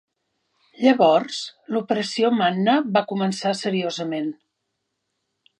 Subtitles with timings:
[0.85, 1.41] Llavors
[1.75, 4.37] l'Operació Manna va començar seriosament.